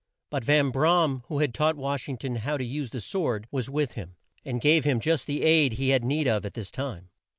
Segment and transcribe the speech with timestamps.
[0.31, 3.45] But Van Bra am, who had taught Wash ing ton how to use the sword,
[3.51, 6.71] was with him, and gave him just the aid he had need of at this
[6.71, 7.11] time.